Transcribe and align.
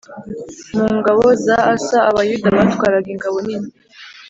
Mu 0.77 0.87
ngabo 0.97 1.25
za 1.45 1.57
asa 1.75 1.97
abayuda 2.09 2.47
batwaraga 2.57 3.07
ingabo 3.15 3.37
nini 3.45 3.69